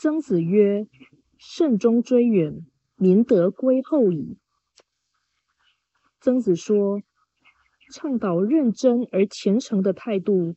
[0.00, 0.86] 曾子曰
[1.38, 2.64] ：“慎终追远，
[2.94, 4.38] 民德归后矣。”
[6.22, 7.02] 曾子说，
[7.92, 10.54] 倡导认真而虔诚的态度，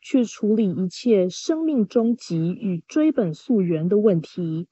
[0.00, 4.68] 去处理一切生命终极与追本溯源的问题，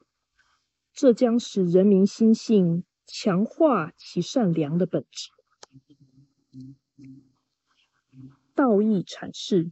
[0.94, 5.28] 这将使人民心性强化其善良的本质。
[8.54, 9.70] 道义阐释，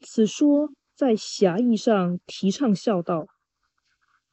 [0.00, 0.72] 此说。
[0.96, 3.26] 在狭义上提倡孝道，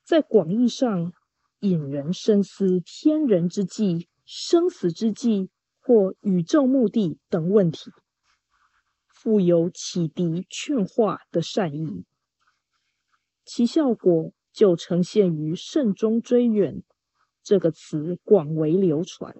[0.02, 1.12] 在广义上
[1.60, 5.50] 引人深思天人之际、生死之际
[5.82, 7.92] 或宇宙目的等问题，
[9.10, 12.06] 富有启迪劝化的善意，
[13.44, 16.82] 其效果就呈现于“慎终追远”
[17.44, 19.36] 这个词广为流传。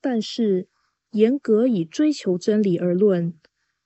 [0.00, 0.68] 但是，
[1.10, 3.38] 严格以追求真理而论。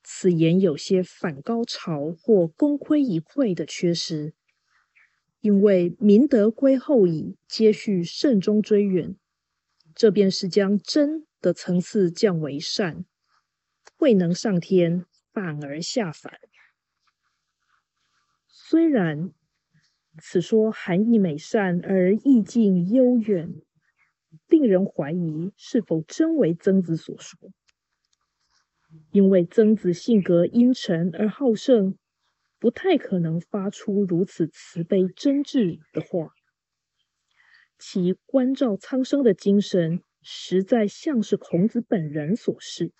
[0.06, 4.34] 此言有些反高潮或功亏一篑的缺失，
[5.41, 9.16] 因为明德归后矣，接续慎终追远，
[9.94, 13.06] 这便是将真的层次降为善，
[13.97, 16.38] 未能上天，反而下凡。
[18.47, 19.32] 虽然
[20.19, 23.55] 此说含义美善而意境悠远，
[24.48, 27.50] 令人怀疑是否真为曾子所说。
[29.11, 31.97] 因为曾子性格阴沉而好胜，
[32.59, 36.31] 不太可能发出如此慈悲真挚的话。
[37.78, 42.92] 其关照苍生的精神，实在像是孔子本人所示。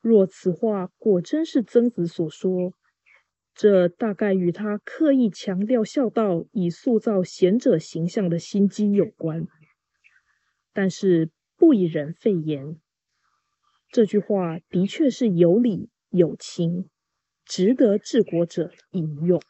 [0.00, 2.72] 若此话果真是曾子所说，
[3.54, 9.46] 这大概与他刻意强调孝道，以塑造贤者形象的心机有关。
[10.72, 12.80] 但是不以人废言。
[13.92, 16.88] 这句话的确是有理有情
[17.44, 19.42] 值得治国者引用。